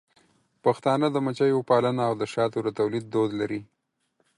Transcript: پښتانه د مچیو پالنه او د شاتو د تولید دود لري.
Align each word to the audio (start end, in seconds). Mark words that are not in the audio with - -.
پښتانه 0.63 1.07
د 1.11 1.17
مچیو 1.25 1.67
پالنه 1.69 2.01
او 2.09 2.13
د 2.21 2.23
شاتو 2.33 2.59
د 2.63 2.67
تولید 2.79 3.05
دود 3.13 3.31
لري. 3.39 3.61